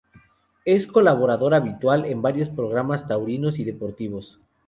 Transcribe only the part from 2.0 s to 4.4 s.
en varios programas taurinos y deportivos.